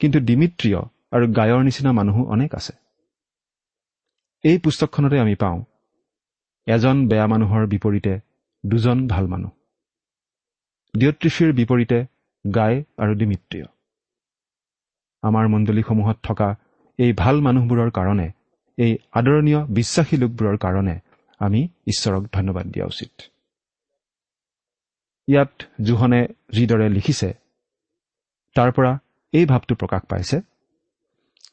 [0.02, 0.80] কিন্তু ডিমিত্ৰিয়
[1.12, 2.74] আৰু গায়ৰ নিচিনা মানুহো অনেক আছে।
[4.44, 5.60] এই পুস্তকখনতে আমি পাওঁ
[6.68, 8.14] এজন বেয়া মানুহৰ বিপৰীতে
[8.64, 9.52] দুজন ভাল মানুহ।
[10.94, 11.98] ডিয়ট্ৰিফিৰ বিপৰীতে
[12.46, 13.66] গাই আৰু ডিমিত্ৰিয়
[15.24, 16.50] আমাৰ মণ্ডলীসমূহত থকা
[17.00, 18.28] এই ভাল মানুহবোৰৰ কাৰণে
[18.78, 20.96] এই আদৰণীয় বিশ্বাসী লোকবোৰৰ কাৰণে
[21.42, 23.14] আমি ঈশ্বৰক ধন্যবাদ দিয়া উচিত।
[25.28, 25.52] ইয়াত
[25.82, 27.30] জোহনে যিদৰে লিখিছে
[28.56, 28.92] তাৰ পৰা
[29.34, 30.38] এই ভাৱটো প্ৰকাশ পাইছে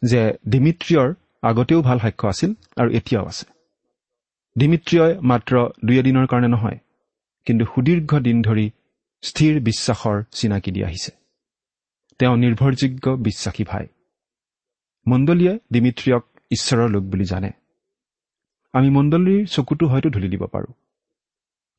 [0.02, 1.08] যে ডিমিত্ৰিয়ৰ
[1.42, 3.46] আগতেও ভাল সাক্ষ্য আছিল আৰু এতিয়াও আছে।
[4.56, 5.52] ডিমিত্ৰিয়ই মাত্ৰ
[5.84, 6.78] দুই এদিনৰ কাৰণে নহয়
[7.46, 8.66] কিন্তু সুদীৰ্ঘ দিন ধৰি
[9.22, 11.12] স্থিৰ বিশ্বাসৰ চিনাকি দি আহিছে।
[12.18, 13.86] তেওঁ নিৰ্ভৰযোগ্য বিশ্বাসী ভাই।
[15.06, 17.50] মণ্ডলীয়ে ডিমিত্ৰিয়ক ঈশ্বৰৰ লোক বুলি জানে।
[18.72, 20.72] আমি মণ্ডলীৰ চকুটো হয়তো ধুলি দিব পাৰোঁ।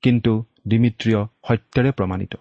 [0.02, 2.36] কিন্তু ডিমিত্ৰিয় সত্যৰে প্ৰমাণিত।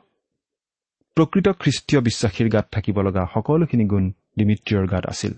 [1.15, 5.33] প্ৰকৃত খ্ৰীষ্টীয় বিশ্বাসীৰ গাত থাকিব লগা সকলোখিনি গুণ ডিমিত্ৰিয়ৰ গাত আছিল।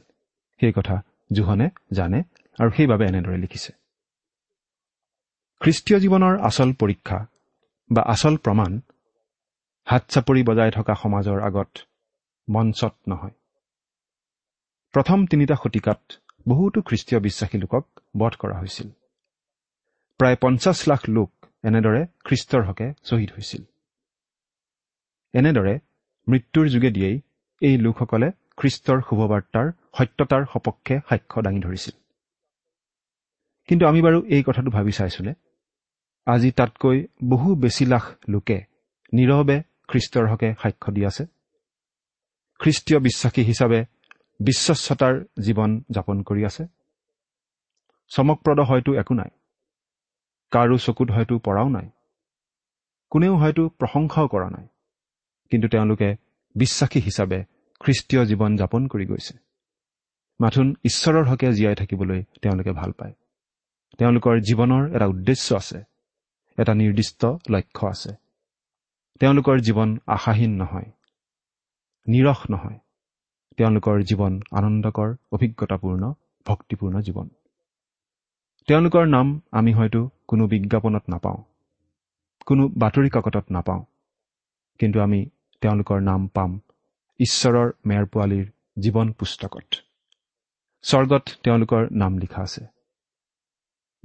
[0.60, 2.22] সেই কথা জোহনে জানে
[2.58, 3.72] আৰু সেইবাবে এনেদৰে লিখিছে।
[5.60, 7.26] খ্ৰীষ্টীয় জীৱনৰ আচল পৰীক্ষা
[7.92, 8.80] বা আচল প্ৰমাণ
[9.84, 11.78] হাত চাপৰি বজাই থকা সমাজৰ আগত
[12.48, 13.30] মঞ্চত নহয়।
[14.92, 16.00] প্ৰথম তিনিটা শতিকাত
[16.48, 17.84] বহুতো খ্ৰীষ্টীয় বিশ্বাসী লোকক
[18.16, 18.90] বধ কৰা হৈছিল।
[20.20, 21.30] প্ৰায় পঞ্চাছ লাখ লোক
[21.64, 23.62] এনেদৰে খ্ৰীষ্টৰ হকে শ্বহীদ হৈছিল।
[25.34, 25.78] এনেদৰে
[26.28, 27.20] মৃত্যুৰ যোগেদিয়েই
[27.62, 31.94] এই লোকসকলে খ্ৰীষ্টৰ শুভবাৰ্তাৰ সত্যতাৰ সপক্ষে সাক্ষ্য দাঙি ধৰিছিল।
[33.68, 35.34] কিন্তু আমি বাৰু এই কথাটো ভাবি চাইছোনে?
[36.26, 38.64] আজি তাতকৈ বহু বেছি লাখ লোকে
[39.14, 41.24] নীৰৱে খ্ৰীষ্টৰ হকে সাক্ষ্য দি আছে।
[42.58, 43.84] খ্ৰীষ্টীয় বিশ্বাসী হিচাপে
[44.40, 46.64] বিশ্বস্ততাৰ জীৱন যাপন কৰি আছে।
[48.08, 49.39] চমকপ্ৰদ হয়তো একো নাই।
[50.50, 51.90] কাৰো চকুত হয়তো পৰাও নাই।
[53.10, 54.66] কোনেও হয়তো প্ৰশংসাও কৰা নাই।
[55.50, 56.16] কিন্তু তেওঁলোকে
[56.54, 57.44] বিশ্বাসী হিচাপে
[57.80, 59.38] খ্ৰীষ্টীয় জীৱন যাপন কৰি গৈছে।
[60.40, 63.12] মাথোন ঈশ্বৰৰ হকে জীয়াই থাকিবলৈ তেওঁলোকে ভাল পায়।
[63.98, 65.82] তেওঁলোকৰ জীৱনৰ এটা উদ্দেশ্য আছে।
[66.58, 68.14] এটা নিৰ্দিষ্ট লক্ষ্য আছে।
[69.20, 70.90] তেওঁলোকৰ জীৱন আশাহীন নহয়।
[72.06, 72.78] নিৰস নহয়।
[73.56, 76.12] তেওঁলোকৰ জীৱন আনন্দকৰ অভিজ্ঞতাপূৰ্ণ
[76.46, 77.28] ভক্তিপূৰ্ণ জীৱন।
[78.66, 81.42] তেওঁলোকৰ নাম আমি হয়তো কোনো বিজ্ঞাপনত নাপাওঁ।
[82.46, 83.84] কোনো বাতৰি কাকতত নাপাওঁ।
[84.78, 85.26] কিন্তু আমি
[85.60, 86.60] তেওঁলোকৰ নাম পাম
[87.20, 89.74] ঈশ্বৰৰ মেৰ পোৱালীৰ জীৱন পুস্তকত।
[90.82, 92.66] স্বৰ্গত তেওঁলোকৰ নাম লিখা আছে।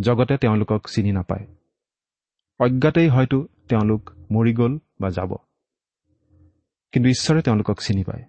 [0.02, 1.48] জগতে তেওঁলোকক চিনি নাপায়।
[2.60, 5.38] অজ্ঞাতেই হয়তো তেওঁলোক মৰি গ'ল বা যাব।
[6.92, 8.24] কিন্তু ঈশ্বৰে তেওঁলোকক চিনি পায়।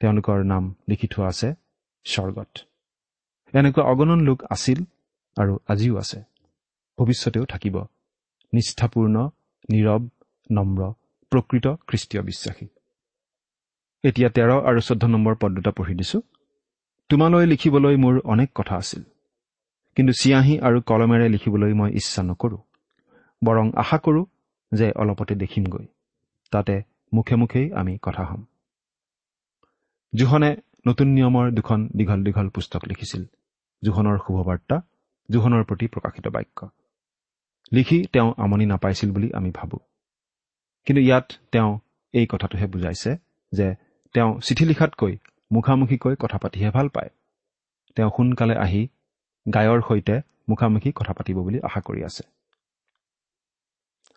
[0.00, 1.54] তেওঁলোকৰ নাম লিখি থোৱা আছে
[2.04, 2.58] স্বৰ্গত।
[3.54, 4.84] এনেকুৱা অগণন লোক আছিল
[5.36, 6.37] আৰু আজিও আছে।
[6.98, 7.84] ভৱিষ্যতেও থাকিব।
[8.52, 9.28] নিষ্ঠাপূৰ্ণ
[9.70, 10.08] নীৰৱ
[10.50, 10.92] নম্ৰ
[11.30, 12.66] প্ৰকৃত খ্ৰীষ্টীয় বিশ্বাসী।
[14.02, 16.20] এতিয়া তেৰ আৰু চৈধ্য নম্বৰ পদ দুটা পঢ়ি দিছো।
[17.08, 19.02] তোমালৈ লিখিবলৈ মোৰ অনেক কথা আছিল।
[19.96, 22.58] কিন্তু চিয়াহী আৰু কলমেৰে লিখিবলৈ মই ইচ্ছা নকৰোঁ।
[23.44, 24.24] বৰং আশা কৰোঁ
[24.72, 25.86] যে অলপতে দেখিমগৈ।
[26.50, 26.82] তাতে
[27.14, 28.44] মুখে মুখেই আমি কথা হ'ম।
[30.14, 30.56] জোহনে
[30.86, 33.24] নতুন নিয়মৰ দুখন দীঘল দীঘল পুস্তক লিখিছিল।
[33.84, 34.80] জোহনৰ শুভবাৰ্তা
[35.30, 36.68] জোহনৰ প্ৰতি প্ৰকাশিত বাক্য।
[37.72, 39.78] লিখি তেওঁ আমনি নাপাইছিল বুলি আমি ভাবোঁ।
[40.86, 41.78] কিন্তু ইয়াত তেওঁ
[42.12, 43.16] এই কথাটোহে বুজাইছে
[43.52, 43.74] যে
[44.14, 45.16] তেওঁ চিঠি লিখাতকৈ
[45.52, 47.10] মুখামুখিকৈ কথা পাতিহে ভাল পায়।
[47.96, 48.88] তেওঁ সোনকালে আহি
[49.46, 52.24] গায়ৰ সৈতে মুখামুখি কথা পাতিব বুলি আশা কৰি আছে।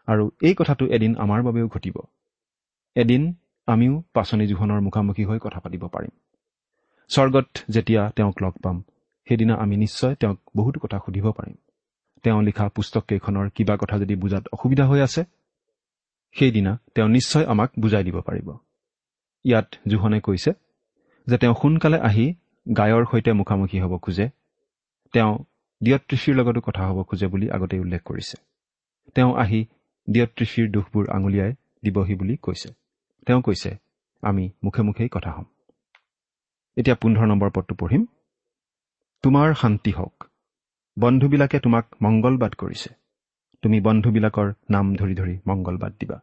[0.07, 1.97] আৰু এই কথাটো এদিন আমাৰ বাবেও ঘটিব।
[2.95, 3.33] এদিন
[3.67, 6.13] আমিও পাচনি জোহনৰ মুখামুখি হৈ কথা পাতিব পাৰিম।
[7.09, 8.83] স্বৰ্গত যেতিয়া তেওঁক লগ পাম
[9.27, 11.55] সেইদিনা আমি নিশ্চয় তেওঁক বহুতো কথা সুধিব পাৰিম।
[12.23, 15.23] তেওঁ লিখা পুস্তককেইখনৰ কিবা কথা যদি বুজাত অসুবিধা হৈ আছে
[16.31, 18.57] সেইদিনা তেওঁ নিশ্চয় আমাক বুজাই দিব পাৰিব।
[19.43, 20.51] ইয়াত জোহনে কৈছে
[21.27, 22.35] যে তেওঁ সোনকালে আহি
[22.77, 24.29] গায়ৰ সৈতে মুখামুখি হ'ব খোজে।
[25.13, 25.37] তেওঁ
[25.83, 28.37] দিয়ত্ৰিষীৰ লগতো কথা হ'ব খোজে বুলি আগতেই উল্লেখ কৰিছে।
[29.15, 29.65] তেওঁ আহি
[30.09, 31.53] দিয়ত্ৰিষীৰ দোষবোৰ আঙুলিয়াই
[31.83, 32.69] দিবহি বুলি কৈছে।
[33.25, 33.77] তেওঁ কৈছে
[34.21, 35.43] আমি মুখে মুখেই কথা হ'ম।
[36.77, 38.05] এতিয়া পোন্ধৰ নম্বৰ পদটো পঢ়িম।
[39.21, 40.30] তোমাৰ শান্তি হওক।
[40.97, 42.89] বন্ধুবিলাকে তোমাক মংগলবাদ কৰিছে।
[43.61, 46.21] তুমি বন্ধুবিলাকৰ নাম ধৰি ধৰি মংগলবাদ দিবা।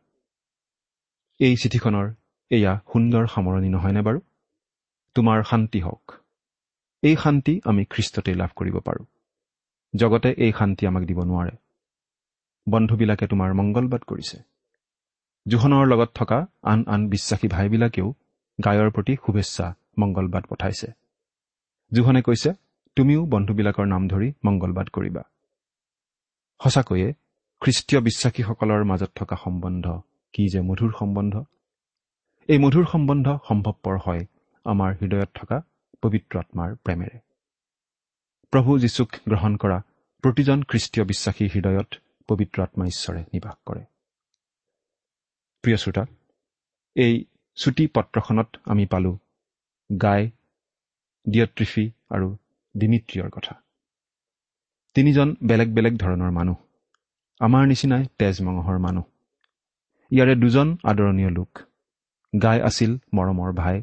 [1.41, 2.07] এই চিঠিখনৰ
[2.51, 4.21] এয়া সুন্দৰ সামৰণি নহয়নে বাৰু?
[5.15, 6.13] তোমাৰ শান্তি হওক।
[7.03, 9.05] এই শান্তি আমি খ্ৰীষ্টতেই লাভ কৰিব পাৰোঁ।
[9.97, 11.51] জগতে এই শান্তি আমাক দিব নোৱাৰে।
[12.69, 14.39] বন্ধুবিলাকে তোমাৰ মংগলবাদ কৰিছে।
[15.47, 18.15] জোহনৰ লগত থকা আন আন বিশ্বাসী ভাইবিলাকেও
[18.65, 20.93] গায়ৰ প্ৰতি শুভেচ্ছা মংগলবাদ পঠাইছে।
[21.93, 22.68] জোহনে কৈছে
[22.99, 25.23] তুমিও বন্ধুবিলাকৰ নাম ধৰি মংগলবাদ কৰিবা।
[26.61, 27.09] সঁচাকৈয়ে
[27.63, 29.87] খ্ৰীষ্টীয় বিশ্বাসীসকলৰ মাজত থকা সম্বন্ধ
[30.35, 31.35] কি যে মধুৰ সম্বন্ধ?
[32.49, 34.23] এই মধুৰ সম্বন্ধ সম্ভৱপৰ হয়
[34.65, 35.59] আমাৰ হৃদয়ত থকা
[36.03, 37.19] পবিত্ৰ আত্মাৰ প্ৰেমেৰে।
[38.53, 39.79] প্ৰভু যীশুক গ্ৰহণ কৰা
[40.25, 41.91] প্ৰতিজন খ্ৰীষ্টীয় বিশ্বাসীৰ হৃদয়ত
[42.29, 43.85] পবিত্ৰ আত্মা ঈশ্বৰে নিবাস কৰে।
[45.63, 46.05] প্ৰিয় শ্ৰোতা
[46.97, 49.17] এই চুটি পত্ৰখনত আমি পালোঁ
[49.91, 50.31] গাই
[51.27, 52.29] ডিয়ট্ৰিফি আৰু
[52.79, 53.55] ডিমিত্ৰিয়ৰ কথা।
[54.95, 56.57] তিনিজন বেলেগ বেলেগ ধৰণৰ মানুহ।
[57.41, 59.05] আমাৰ নিচিনাই তেজ মঙহৰ মানুহ।
[60.11, 61.59] ইয়াৰে দুজন আদৰণীয় লোক।
[62.33, 63.83] গাই আছিল মৰমৰ ভাই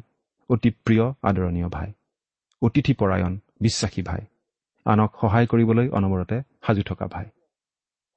[0.50, 1.92] অতি প্ৰিয় আদৰণীয় ভাই
[2.62, 4.22] অতিথিপৰায়ণ বিশ্বাসী ভাই
[4.86, 7.26] আনক সহায় কৰিবলৈ অনবৰতে সাজু থকা ভাই।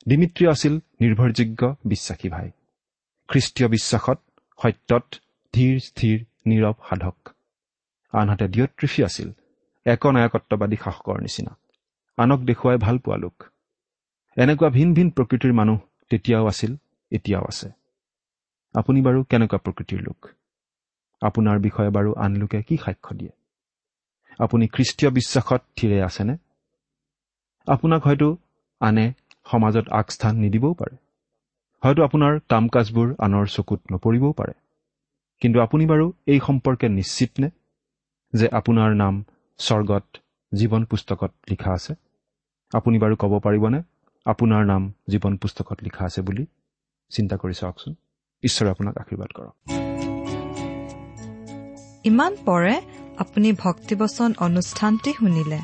[0.07, 2.51] ডিমিত্ৰিয় আছিল নিৰ্ভৰযোগ্য বিশ্বাসী ভাই।
[3.27, 4.19] খ্ৰীষ্টীয় বিশ্বাসত
[4.59, 5.05] সত্যত
[5.53, 7.29] ধীৰ স্থিৰ নীৰৱ সাধক।
[8.13, 9.29] আনহাতে ডিয়ট্ৰিফি আছিল
[9.85, 11.57] একনায়কত্ববাদী শাসকৰ নিচিনা।
[12.17, 13.43] আনক দেখুৱাই ভাল পোৱা লোক।
[14.37, 15.77] এনেকুৱা ভিন ভিন প্ৰকৃতিৰ মানুহ
[16.09, 16.75] তেতিয়াও আছিল
[17.11, 17.69] এতিয়াও আছে।
[18.75, 20.29] আপুনি বাৰু কেনেকুৱা প্ৰকৃতিৰ লোক?
[21.21, 23.31] আপোনাৰ বিষয়ে বাৰু আন লোকে কি সাক্ষ্য দিয়ে?
[24.39, 26.37] আপুনি খ্ৰীষ্টীয় বিশ্বাসত থিৰে আছেনে?
[27.67, 28.37] আপোনাক হয়তো
[28.79, 29.13] আনে
[29.51, 30.95] সমাজত আগস্থান নিদিবও পাৰে।
[31.83, 34.53] হয়তো আপোনাৰ কাম কাজবোৰ আনৰ চকুত নপৰিবও পাৰে।
[35.39, 37.49] কিন্তু আপুনি বাৰু এই সম্পৰ্কে নিশ্চিত নে?
[38.33, 39.25] যে আপোনাৰ নাম
[39.59, 40.05] স্বৰ্গত
[40.53, 41.93] জীৱন পুস্তকত লিখা আছে।
[42.73, 43.81] আপুনি বাৰু ক'ব পাৰিবনে?
[44.25, 46.45] আপোনাৰ নাম জীৱন পুস্তকত লিখা আছে বুলি
[47.09, 47.95] চিন্তা কৰি চাওকচোন।
[48.43, 49.53] ঈশ্বৰে আপোনাক আশীৰ্বাদ কৰক।
[52.03, 52.81] ইমান পৰে
[53.17, 55.59] আপুনি ভক্তিবচন অনুষ্ঠানটি শুনিলে।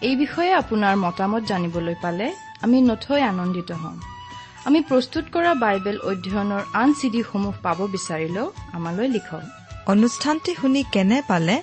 [0.00, 4.00] এই বিষয়ে আপোনাৰ মতামত জানিবলৈ পালে আমি নথৈ আনন্দিত হ'ম।
[4.64, 9.42] আমি প্ৰস্তুত কৰা বাইবেল অধ্যয়নৰ আন চিডিসমূহ পাব বিচাৰিলেও আমালৈ লিখক।
[9.86, 11.62] অনুষ্ঠানটি শুনি কেনে পালে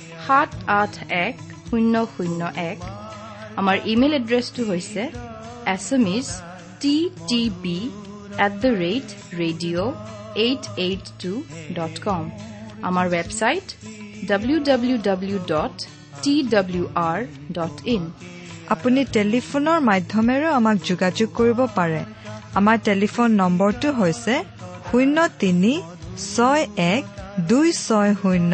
[0.31, 0.93] সাত আঠ
[1.27, 1.35] এক
[1.67, 2.41] শূন্য শূন্য
[2.71, 2.79] এক।
[3.59, 5.01] আমাৰ ইমেইল এড্ৰেছটো হৈছে
[5.75, 6.27] S M is
[6.81, 6.95] T
[7.29, 7.77] T B
[8.45, 9.07] at the rate
[9.41, 9.91] radio'
[10.45, 11.31] eight eight two
[11.77, 12.23] dot com.
[12.89, 13.67] আমাৰ website
[14.29, 15.75] W W W dot
[16.23, 17.19] T W R
[17.57, 18.03] dot in.
[18.73, 22.01] আপুনি টেলিফোনৰ মাধ্যমেৰেও আমাক যোগাযোগ কৰিব পাৰে।
[22.59, 24.35] আমাৰ টেলিফোন নম্বৰটো হৈছে
[24.87, 25.73] শূন্য তিনি
[26.35, 26.63] ছয়
[26.93, 27.03] এক
[27.49, 28.53] দুই ছয় শূন্য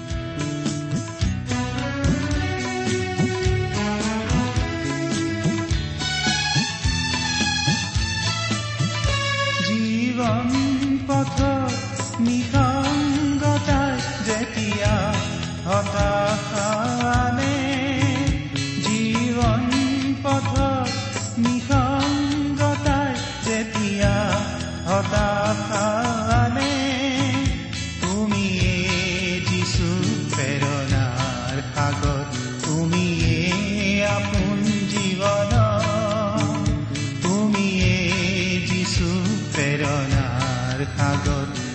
[40.80, 41.69] প্ৰেৰণাৰ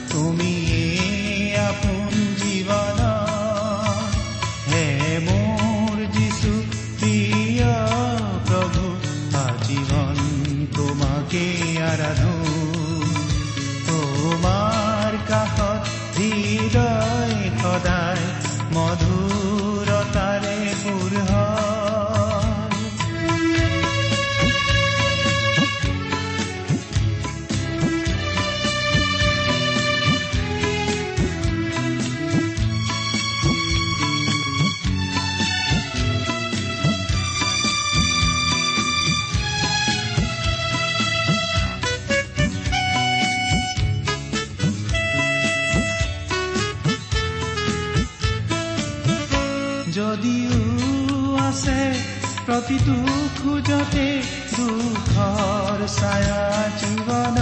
[53.57, 54.09] খোজতে
[54.53, 56.41] দুখৰ ছায়া
[56.81, 57.39] জীৱন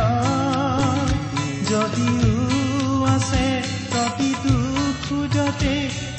[1.70, 2.34] যদিও
[3.06, 3.46] আছে
[3.90, 4.54] প্ৰতিটো
[5.06, 5.74] খোজতে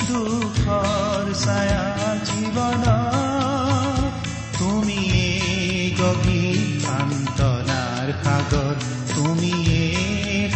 [0.10, 1.86] দুখৰ ছায়া
[2.28, 2.84] জীৱন
[4.60, 5.28] তুমিয়ে
[6.00, 8.76] গভীৰ সান্তনাৰ সাগৰ
[9.16, 9.84] তুমিয়ে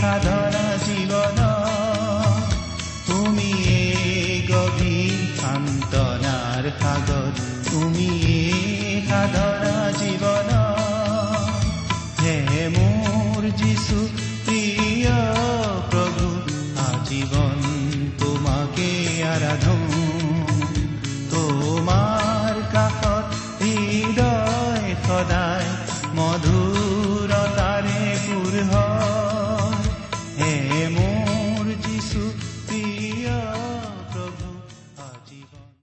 [0.01, 1.39] সাধনা জীৱন
[3.07, 3.79] তুমিয়ে
[4.51, 7.31] গভীৰ সান্তনাৰ সাগৰ
[7.69, 8.68] তুমিয়ে
[9.19, 10.49] সাধনা জীৱন
[12.21, 13.97] হে মোৰ যিছু